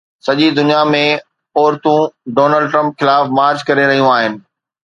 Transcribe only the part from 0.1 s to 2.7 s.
سڄي دنيا ۾ عورتون ڊونلڊ